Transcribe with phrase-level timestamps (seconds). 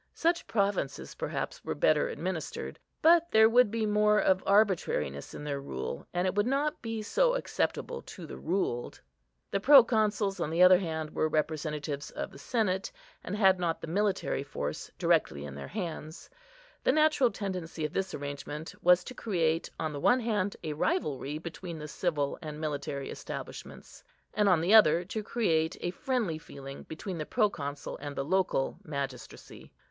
[0.15, 5.61] Such provinces, perhaps, were better administered; but there would be more of arbitrariness in their
[5.61, 8.99] rule, and it would not be so acceptable to the ruled.
[9.51, 12.91] The Proconsuls, on the other hand, were representatives of the Senate,
[13.23, 16.31] and had not the military force directly in their hands.
[16.83, 21.37] The natural tendency of this arrangement was to create, on the one hand, a rivalry
[21.37, 26.81] between the civil and military establishments; and, on the other, to create a friendly feeling
[26.85, 29.71] between the Proconsul and the local magistracy.